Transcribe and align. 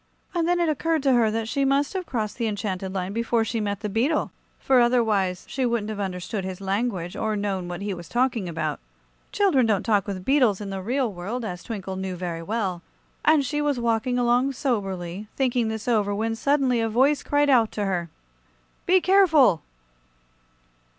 And 0.33 0.47
then 0.47 0.59
it 0.59 0.67
occurred 0.67 1.03
to 1.03 1.13
her 1.13 1.29
that 1.29 1.47
she 1.47 1.63
must 1.63 1.93
have 1.93 2.07
crossed 2.07 2.39
the 2.39 2.47
enchanted 2.47 2.91
line 2.91 3.13
before 3.13 3.45
she 3.45 3.59
met 3.59 3.81
the 3.81 3.87
beetle, 3.87 4.31
for 4.57 4.79
otherwise 4.79 5.45
she 5.47 5.63
wouldn't 5.63 5.91
have 5.91 5.99
understood 5.99 6.43
his 6.43 6.59
language, 6.59 7.15
or 7.15 7.35
known 7.35 7.67
what 7.67 7.83
he 7.83 7.93
was 7.93 8.09
talking 8.09 8.49
about. 8.49 8.79
Children 9.31 9.67
don't 9.67 9.83
talk 9.85 10.07
with 10.07 10.25
beetles 10.25 10.59
in 10.59 10.71
the 10.71 10.81
real 10.81 11.13
world, 11.13 11.45
as 11.45 11.61
Twinkle 11.61 11.97
knew 11.97 12.15
very 12.15 12.41
well, 12.41 12.81
and 13.23 13.45
she 13.45 13.61
was 13.61 13.79
walking 13.79 14.17
along 14.17 14.53
soberly, 14.53 15.27
thinking 15.35 15.67
this 15.67 15.87
over, 15.87 16.15
when 16.15 16.33
suddenly 16.35 16.79
a 16.81 16.89
voice 16.89 17.21
cried 17.21 17.47
out 17.51 17.71
to 17.73 17.85
her: 17.85 18.09
"Be 18.87 19.01
careful!" 19.01 19.61